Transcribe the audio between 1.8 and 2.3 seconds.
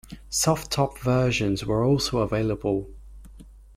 also